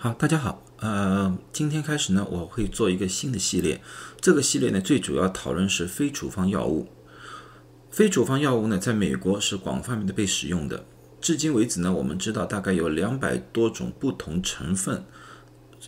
[0.00, 3.80] 好，大家好，呃，今天开始呢，我会做一个新的系列。
[4.20, 6.86] 这个系列呢，最主要讨论是非处方药物。
[7.90, 10.84] 非处方药物呢，在美国是广泛的被使用的。
[11.20, 15.04] 至今为止呢，我们知道大概有两百多种不同成分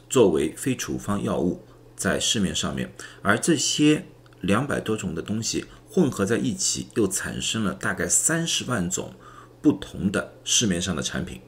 [0.09, 1.65] 作为非处方药物
[1.95, 2.93] 在市面上面，
[3.23, 4.07] 而这些
[4.41, 9.15] 两百多种的东西混合在一起，又产生了大概三十万种
[9.63, 11.41] 不同的市面上的产品。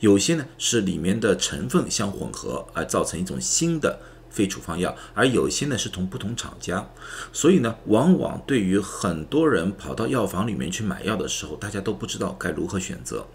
[0.00, 6.88] 有些呢是里面的成分相混合而造成一种新的非处方药，而有些呢是从不同厂家，
[7.32, 13.26] 所以呢，往往对于很多人跑到药房里面去买药的时候，大家都不知道该如何选择。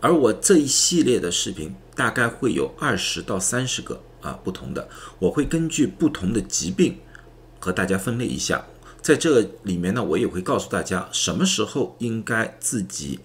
[0.00, 6.98] 而我这一系列的视频大概会有二十到三十个啊不同的，我会根据不同的疾病
[7.58, 8.66] 和大家分类一下，
[9.00, 13.20] 在这里面呢，我也会告诉大家什么时候应该自己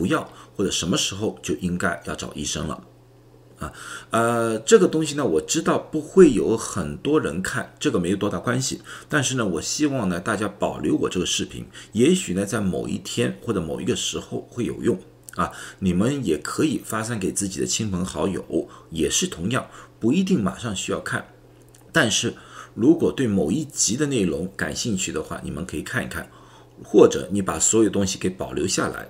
[0.00, 0.26] 服药。
[0.56, 2.84] 或者什么时候就应该要找医生了，
[3.60, 3.72] 啊，
[4.10, 8.82] 呃，这个东西呢，我知道不会有很多人看，这个没有多大关系。
[9.08, 14.98] 但是呢，我希望呢，大家保留我这个视频，也许呢，在某一天或者某一个时候会有用
[15.34, 15.50] 啊。
[15.78, 19.66] 你们也可以发散给自己的亲朋好友，也是同样
[19.98, 21.26] 不一定马上需要看。
[21.90, 22.34] 但是
[22.74, 26.28] 如果对某一集的内容感兴趣的话，你们可以看一看，
[26.84, 29.08] 或者你把所有东西给保留下来。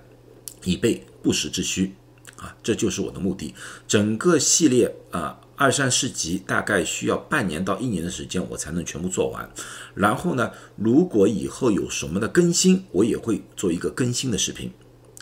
[0.65, 1.95] 以备不时之需，
[2.37, 3.55] 啊，这就是我的目的。
[3.87, 9.51] 整个系列啊，二三四集大概需要半年到一年的时间，我才能全部做完。
[9.95, 14.71] 然后呢，如果以后有什么的更新，我也会做一个更新的视频，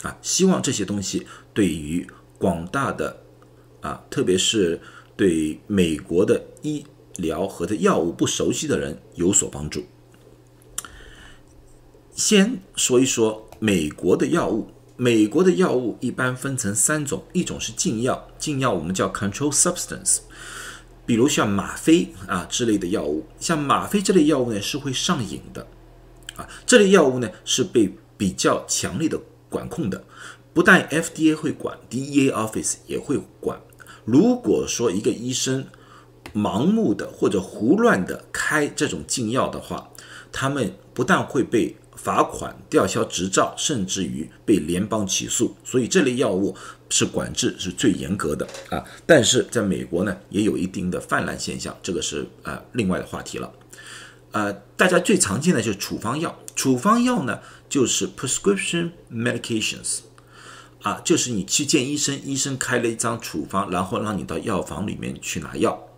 [0.03, 2.07] 啊，希望这些东西对于
[2.39, 3.21] 广大的
[3.81, 4.81] 啊，特别是
[5.17, 6.85] 对美国的医
[7.17, 9.85] 疗和的药物不熟悉的人有所帮助。
[12.15, 14.69] 先说一说美国的药物。
[15.01, 20.19] 美国的药物一般分成三种，一种是禁药，禁药我们叫 control substance，
[21.07, 25.65] 比如像吗啡啊之类的药物，像吗啡这类药物呢是会上瘾的，
[26.35, 30.03] 啊，这类药物呢是被比较强烈的管控的，
[30.53, 33.61] 不但 FDA 会管，DEA office 也会管。
[34.05, 35.65] 如果说一个医生
[36.35, 39.91] 盲目的或者胡乱的开这种禁药的话，
[40.33, 46.57] 他们不但会被罚款、吊销执照，甚至于被联邦起诉，所以这类药物
[46.89, 48.83] 是管制是最严格的啊。
[49.05, 53.53] 但是在美国呢，也有一定的泛滥现象，这个是呃另外的话题了。
[54.31, 59.99] 呃，大家最常见的就是处方药，处方药呢就是 prescription medications，
[60.83, 65.89] 啊，就是你去见医生，医生开了一张处方，然后让你到药房里面去拿药。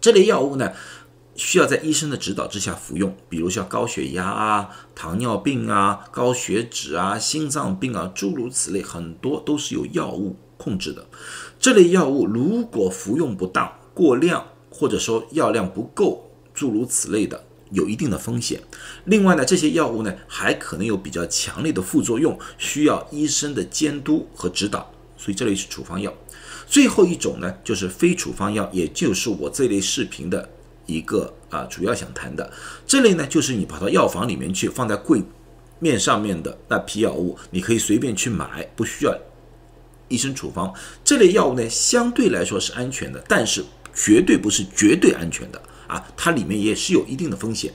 [0.00, 0.72] 这类药物呢。
[1.36, 11.06] 需要在医生的指导之下服用，比如像高血压啊、糖尿病啊、高血脂啊、心脏病啊，诸如此类，很多都是有药物控制的。
[11.60, 18.62] 这类药物如果服用不当、过量，或者说药量不够，诸如此类的，有一定的风险。
[19.04, 24.90] 另外呢，这些药物呢还可能有比较强烈的副作用，需要医生的监督和指导。
[25.18, 26.12] 所以这类是处方药。
[26.66, 30.48] 最后一种呢，就是非处方药，也就是我这类视频的。
[30.86, 32.50] 一个啊，主要想谈的
[32.86, 35.22] 这类呢，就是你跑到药房里面去，放在柜
[35.78, 39.16] 面上面的那批药物，你可以随便去买，不需要
[40.08, 40.72] 医生处方。
[41.04, 43.64] 这类药物呢，相对来说是安全的，但是
[43.94, 47.72] 绝对不是绝对安全的啊，它里面也是有一定的风险。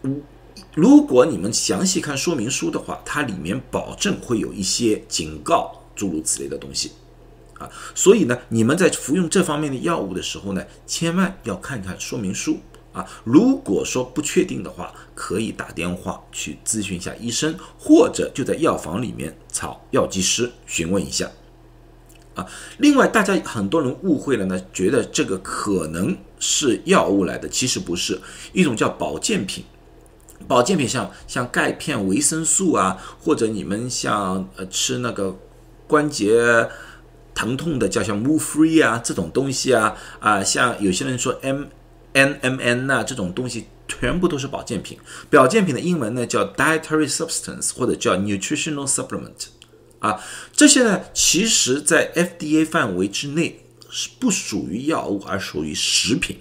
[0.00, 0.22] 如
[0.74, 6.92] 如果你们详细看说明书的话，它里面保证会有一些警告，诸如此类的东西。
[7.58, 12.58] 啊，所以呢，你们在服用这方面的药物的时候呢，千万要看看说明书
[12.92, 13.04] 啊。
[13.24, 21.28] 如果说不确定的话，可以打电话去咨询一下医生，或者就在药房里面找药剂师询问一下。
[22.36, 22.46] 啊，
[22.78, 28.20] 另外，大家很多人误会了呢，觉得这个可能是药物来的，其实不是，
[28.52, 29.64] 一种叫保健品。
[30.46, 35.36] 保健品像像钙片、维生素啊，或者你们像呃吃那个
[35.88, 36.68] 关节。
[37.38, 41.66] 疼痛的叫像 Move Free 啊这种东西啊啊，像有些人说 M
[42.12, 44.98] N M N 呐这种东西，全部都是保健品。
[45.30, 49.50] 保健品的英文呢叫 Dietary Substance 或者叫 Nutritional Supplement
[50.00, 50.20] 啊，
[50.52, 56.38] 这些呢其实在 FDA 范围之内是不属于药物，而属于食品。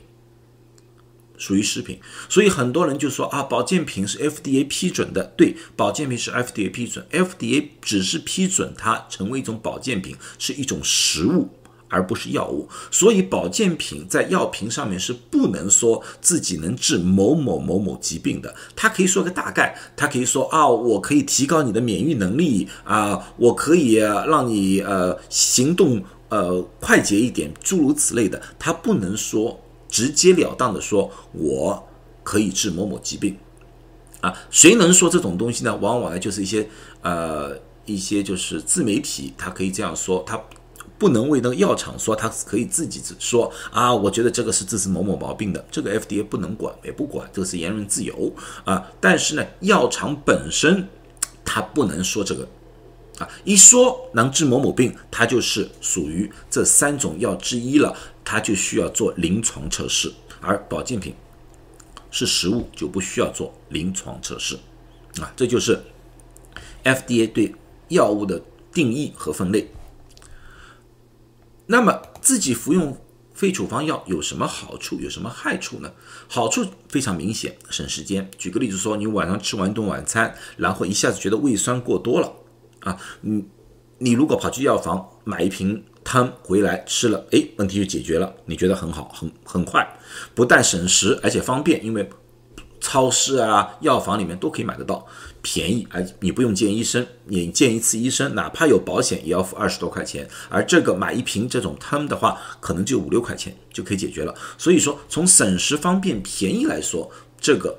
[1.38, 5.24] 属于食品，所以很多人就说啊，保健品是 FDA 批准的。
[5.38, 11.50] 对，保健品是 FDA 批准，FDA 只是批准它成为一种保健品，是一种食物，
[11.90, 12.68] 而不是药物。
[12.90, 18.56] 所以保健品在药瓶上面是不能说自己能治某某某某疾病的。
[18.76, 31.88] 它可以说个大概，它可以说啊，我可以提高你的免疫能力啊，我可以让你呃行动呃快捷一点，诸如此类的，它不能说直截了当的说我
[32.24, 33.38] 可以治某某疾病
[34.22, 34.34] 啊。
[34.50, 35.76] 谁能说这种东西呢？
[35.78, 36.68] 往往呢就是一些
[37.02, 40.42] 呃一些就是自媒体，他可以这样说，他
[40.98, 48.34] 不能为那个药厂说，他可以自己说啊，我觉得这个是治某某毛病的，这个 FDA 不能管，也不管，这个是言论自由
[48.66, 48.92] 啊。
[49.00, 50.88] 但是呢，药厂本身
[51.46, 52.48] 他不能说这个。
[53.20, 60.14] 啊，一说能治某某病，它就是属于这三种药之一了，它就需要做临床测试。
[60.40, 61.16] 而保健品
[62.12, 64.56] 是食物，就不需要做临床测试。
[65.20, 65.82] 啊，这就是
[66.84, 67.56] FDA 对
[67.88, 68.42] 药物的
[68.72, 69.72] 定义和分类。
[71.66, 72.96] 那么自己服用
[73.34, 75.92] 非处方药有什么好处，有什么害处呢？
[76.28, 78.30] 好处非常明显，省时间。
[78.38, 82.32] 举个例子说，你晚上吃完一顿晚餐，然后一下子觉得胃酸过多了。
[82.82, 83.44] 啊，你
[83.98, 89.88] 你如果跑去药房买一瓶汤回来吃了，哎，问题就解决了，你觉得很好，很很快，
[90.34, 92.08] 不但省时，而且方便，因为
[92.80, 95.06] 超市啊、药房里面都可以买得到，
[95.42, 104.34] 便宜，而你不用见医生，你见一次医生，哪怕有保险，也要付二十多块钱，而这个买一瓶这种汤的话，可能就五六块钱就可以解决了。
[104.58, 107.78] 所以说，从省时、方便、便宜来说，这个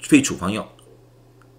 [0.00, 0.68] 非处方药。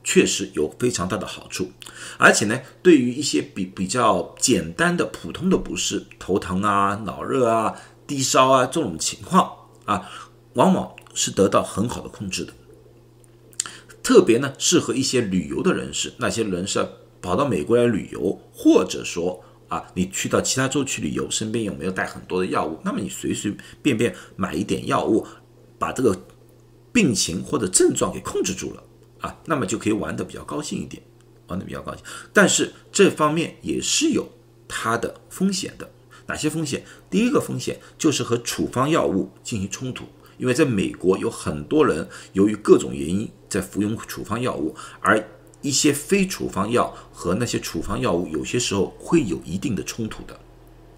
[0.07, 1.71] 确实有非常大的好处，
[2.19, 7.75] 而且呢，对于一些比比较简单的普通的不适，头疼啊、脑热啊、
[8.05, 9.51] 低烧啊这种情况
[9.85, 10.07] 啊，
[10.53, 12.53] 往往是得到很好的控制的。
[14.03, 16.87] 特别呢，适合一些旅游的人士，那些人是
[17.19, 22.79] 跑到美国来旅游，或者说啊，你去到其他州去旅游，身边有没有带很多的药物？
[22.83, 25.25] 那么你随随便便买一点药物，
[25.79, 26.15] 把这个
[26.93, 28.83] 病情或者症状给控制住了。
[29.25, 31.01] 啊，那么就可以玩的比较高兴一点，
[31.47, 32.03] 玩的比较高兴。
[32.31, 34.29] 但是这方面也是有
[34.67, 35.89] 它的风险的。
[36.27, 36.83] 哪些风险？
[37.09, 40.05] 第一个风险就是和处方药物进行冲突，
[40.37, 45.23] 因为在美国有很多人由于各种原因在服用处方药物，而
[45.61, 50.39] 一些非处方药和那些处方药物有些时候会有一定的冲突的。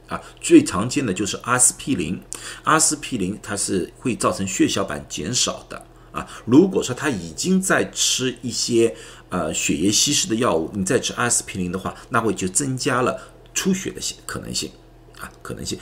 [0.08, 2.18] 啊，最常见的就是阿司匹林，
[2.64, 5.86] 阿司匹林它是会造成血小板减少的。
[6.18, 8.96] 啊，如果说他已经在吃一些
[9.30, 13.22] 呃血液稀释的药物，你再吃阿司匹林的话，那会就增加了
[13.54, 14.72] 出血的可能性
[15.20, 15.78] 啊，可能性。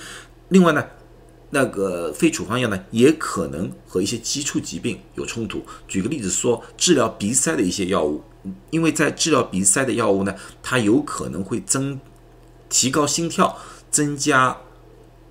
[0.49, 0.85] 另外呢，
[1.51, 5.65] 那个非处方药呢，也可能和一些基础疾病有冲突。
[5.87, 8.21] 举个例子说，治疗鼻塞的一些药物，
[8.71, 11.97] 因为在治疗鼻塞的药物呢，它有可能会增
[12.67, 13.57] 提高心跳，
[13.89, 14.57] 增加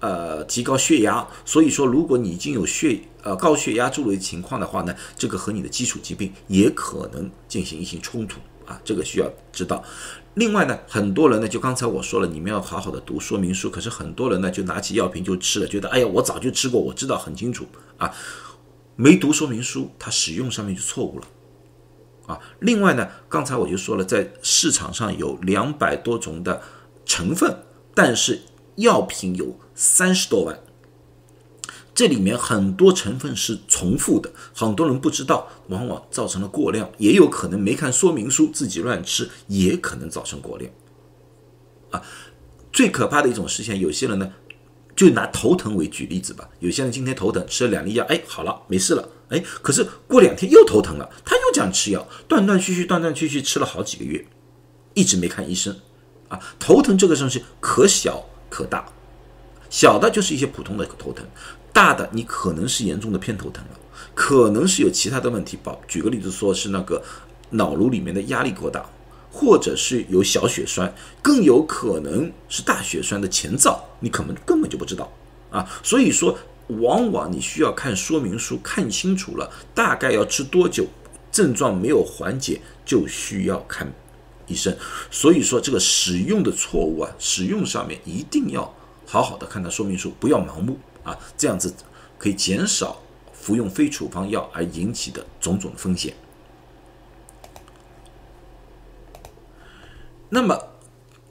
[0.05, 9.83] 呃提高血压，所以说如果你已经有血呃，高血压诸类情况的话呢，这个和你的基础疾病也可能进行一些冲突啊，这个需要知道。
[10.35, 13.71] 另外呢，很多人呢，就刚才我说了，你们要好好的读说明书。
[13.71, 17.65] 可是很多人呢，就拿起药瓶就吃了，觉得哎呀，我早就吃过，我知道很清楚
[17.97, 18.13] 啊，
[18.97, 21.27] 没读说明书，它使用上面就错误了
[22.27, 22.39] 啊。
[22.61, 26.61] 另外呢，刚才我就说了，在市场上有两百多种的
[27.07, 27.57] 成分，
[27.95, 28.43] 但是
[28.77, 30.59] 药品有三十多万。
[31.95, 40.69] 这里面很多成分是重复的，很多人不知道，往往造成了过量，也有可能没看说明书自己乱吃，也可能造成过量。
[41.91, 42.03] 啊，
[42.73, 44.33] 最可怕的一种实现，有些人呢，
[44.97, 54.27] 就拿头疼为举例子吧，有些人今天头疼吃了两粒药，哎，好了，没事了，哎，可是过两天又头疼了，他又这样吃药，断断续续，断断续续吃了好几个月，
[54.95, 55.77] 一直没看医生。
[56.27, 58.85] 啊，头疼这个东西可小可大，
[59.69, 61.27] 小的就是一些普通的头疼。
[61.73, 63.81] 大的你可能是严重的偏头疼了，
[64.15, 65.59] 可能是有其他的问题。
[65.61, 67.03] 保举个例子，说是那个
[67.51, 68.89] 脑颅里面的压力过大，
[69.33, 75.13] 或者是有小血栓，更有可能是大血栓的前兆，你可能根本就不知道
[75.51, 75.69] 啊。
[75.83, 80.87] 所以说，往往你需要看说明书，看清楚了，大概要吃多久，
[81.33, 83.93] 症状没有缓解，就需要看
[84.47, 84.77] 医生。
[85.11, 88.75] 所以说，这个使用的错误啊，使用上面一定要
[89.07, 90.79] 好好的看它说明书，不要盲目。
[91.05, 91.75] 啊，这样子
[92.17, 96.15] 可以减少服用非处方药而引起的种种风险。
[100.31, 100.59] 那么，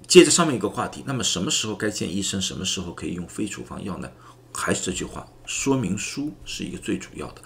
[0.07, 4.11] 接着上面一个话题，那么什么时候该见医生，什么时候可以用非处方药呢？
[4.53, 7.41] 还是这句话，说明书是一个最主要的。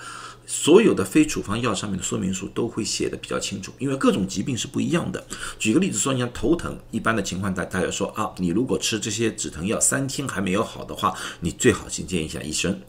[0.49, 5.27] 所有的非处方药上面的说明书都会写的比较清楚，因为各种疾病是不一样的。
[5.59, 12.79] 举个例子说，你像头疼，一般的情况大大家说啊，你如果吃这些止疼药三天还没有好的话，你最好先见一下医生。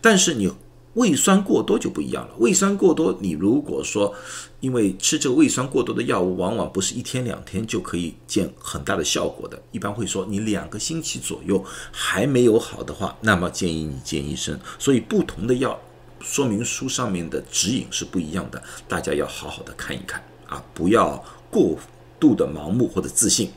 [0.00, 0.52] 但是你
[0.98, 2.34] 胃酸过多就不一样了。
[2.38, 4.12] 胃酸过多，你如果说
[4.58, 9.62] 因为吃这个胃酸过多的药物，往往不是一天两天就可以见很大的效果的。
[9.70, 14.58] 一般会说你两个星期左右还没有好的话，那么建议你见医生。
[14.76, 15.78] 所以不同的药
[16.20, 21.78] 说明书上面的指引是不一样的，大家要好好的看一看啊，不要过
[22.18, 23.52] 度的盲目或者自信。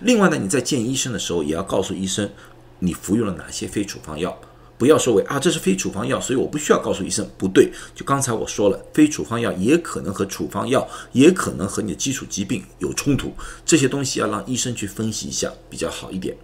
[0.00, 2.30] 另外呢，你在见医生的时候也要告诉医生
[2.78, 4.38] 你服用了哪些非处方药。
[4.78, 7.26] 不要说为啊，这是非处方药，所以我不需要告诉医生。
[7.38, 13.32] 不对，就刚才我说了，非处方药也可能和处方药，也可能和你的基础疾病有冲突。
[13.64, 16.36] 这些东西要让医生去分析一下比较好一点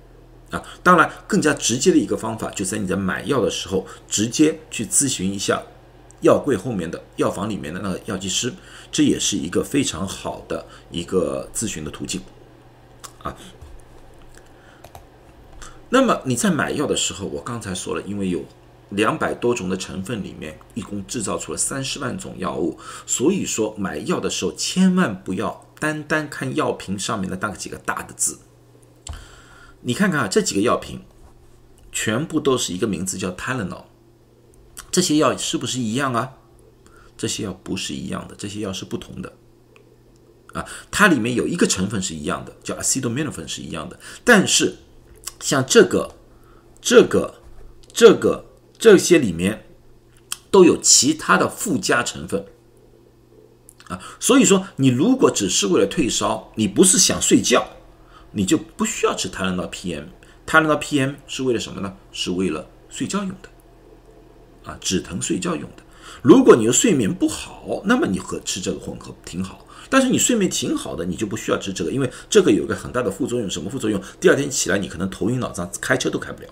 [0.51, 0.63] 啊。
[0.83, 5.63] 当然，更加直接的一个方法，就在你在买药的时候，直接去咨询一下
[6.23, 8.51] 药柜后面的药房里面的那个药剂师，
[8.91, 12.21] 这也是一个非常好的一个咨询的途径
[13.23, 13.37] 啊。
[15.95, 18.43] 那么你在买药的时候，我刚才说了，因为有
[18.89, 28.39] 两百多种的成分，里面一共制造出了三十万种药物，所以说买药的时候千万不要单单看药瓶上面的那几个大的字。
[29.83, 31.03] 你看看啊，这几个药瓶
[31.93, 33.85] 全部都是一个名字叫 Tylenol，
[34.91, 36.33] 这些药是不是一样啊？
[37.19, 39.31] 这些药不是一样的，这些药是不同的
[40.55, 40.65] 啊。
[40.91, 44.79] 它里面有一个成分是一样的，叫 Acetaminophen 是一样的，但是。
[45.43, 46.15] 像这个、
[46.81, 47.35] 这个、
[47.93, 48.47] 这个
[48.79, 49.67] 这些里面
[50.51, 52.47] 都有其他的附加成分
[53.89, 57.67] 啊，所以说你如果只是为了退烧，你不是想睡觉，
[58.31, 60.05] 你就不需要吃泰兰道 PM。
[60.47, 61.97] 泰兰道 PM 是为了什么呢？
[62.13, 65.83] 是为了睡觉用的啊，止疼睡觉用的。
[66.21, 69.67] 如果你的睡眠不好，那么你和吃这个混合挺好。
[69.89, 73.51] 但是你睡眠挺好的，你就不需要吃这个，因为这个有个很大的副作用。
[73.51, 74.01] 什么副作用？
[74.19, 76.49] 第二天起来你可能头晕脑胀，开车都开不了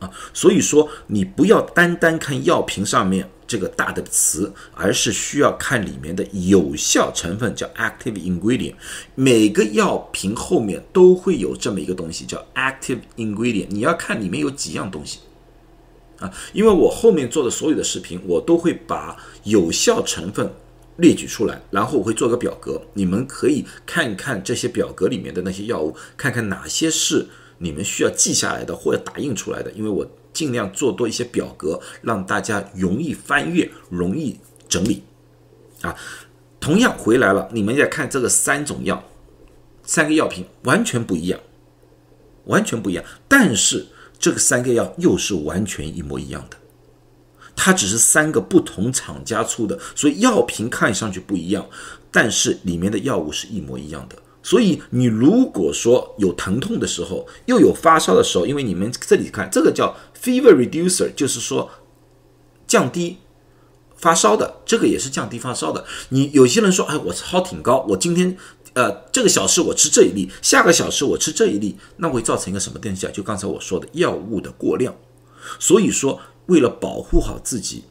[0.00, 0.10] 啊。
[0.32, 8.74] 所以说你不要单单看药瓶上面这个大的词，而是需要看里面的有效成分，叫 active ingredient。
[9.14, 13.68] 每个药瓶后面都会有这么一个东西，叫 active ingredient。
[13.68, 15.20] 你要看里面有几样东西
[16.24, 20.50] 啊，因为我后面做的所有的视频，我都会把有效成分。
[20.98, 27.26] 列举出来，然后我会做个表格，你们可以看看这些表格里面的那些药物，看看哪些是
[27.58, 29.72] 你们需要记下来的或者打印出来的。
[29.72, 34.38] 因为我尽量做多一些表格，让大家容易翻阅、容易
[34.68, 35.02] 整理。
[35.82, 35.96] 啊，
[36.60, 39.02] 同样回来了，你们再看这个三种药，
[39.82, 41.40] 三个药品完全不一样，
[42.44, 43.84] 完全不一样，但是
[44.24, 46.56] 这个三个药又是完全一模一样的。
[47.54, 51.66] 它只是三个不同厂家出的，所以药瓶看上去不一样，
[52.10, 54.16] 但是里面的药物是一模一样的。
[54.42, 61.70] 所以你如果说有疼痛的时候，又有发烧的时候，因为你们这里看这个叫 fever reducer，就是说
[62.66, 63.18] 降低
[63.98, 65.84] 发烧的，这个也是降低发烧的。
[66.08, 68.38] 你有些人说，哎，我烧挺高，我今天
[68.74, 73.10] 呃这个小时我吃这一粒，下个小时我吃这一粒，那会造成一个什么东西啊？
[73.10, 74.94] 就刚才我说的药物的过量。
[75.58, 76.20] 所以说。
[76.46, 77.84] 为了保护好自己，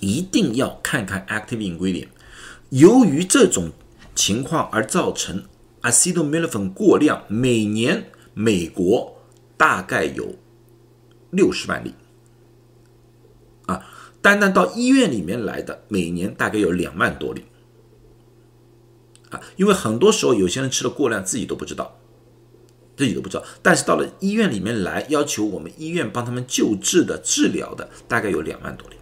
[0.00, 2.08] 一定要看看 active ingredient。
[2.70, 3.70] 由于这种
[4.12, 5.44] 情况而造成
[5.82, 9.22] acetaminophen 过量，每年美国
[9.56, 10.34] 大概有
[11.30, 11.94] 六十万例。
[13.66, 13.86] 啊，
[14.20, 17.44] 单单到医院里面来的，每年大概有两万多例。
[19.30, 21.96] 啊，因为很多时候有些人吃了过量，自己都不知道。
[22.96, 28.96] 自己都不知道，但是到了医院里面来，要求我们医院帮他们救治的、治疗的，大概有两万多例，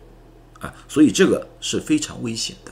[0.61, 2.70] 啊，所以这个是非常危险的，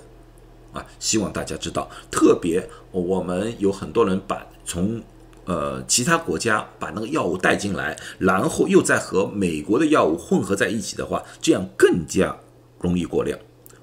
[0.78, 1.90] 啊，希望大家知道。
[2.12, 5.02] 特别我们有很多人把从
[5.46, 12.38] 呃其他国家把那个药物带进来，然后又再和美国的药物混合在一起的话，这样更加
[12.78, 13.36] 容易过量。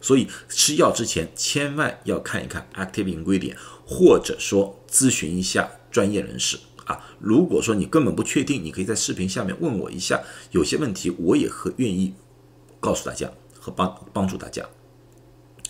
[0.03, 3.55] 所以吃药之前千万要看一看 active ingredient，
[3.85, 6.59] 或者说咨询一下专业人士。
[6.83, 12.13] 啊，如果说你根本不确定，你可以在视频下面问我一下，有些问题我也很愿意
[12.81, 14.67] 告诉大家和帮帮助大家。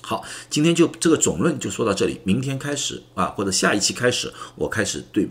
[0.02, 5.30] 好，今天就这个总论就说到这里，明天开始啊，或者下一期开始，我开始对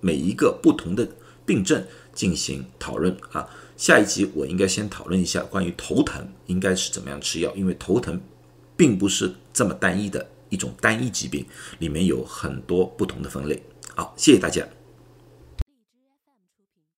[0.00, 1.06] 每一个不同的
[1.44, 3.46] 病症进行讨论啊。
[3.80, 8.20] 下一集我应该先讨论一下关于头疼应该是怎么样吃药，因为头疼
[8.76, 11.46] 并不是这么单一的一种单一疾病，
[11.78, 13.62] 里面有很多不同的分类。
[13.96, 14.68] 好，谢谢大家。